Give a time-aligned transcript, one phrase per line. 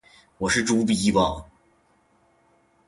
[0.39, 1.45] 我是猪鼻吧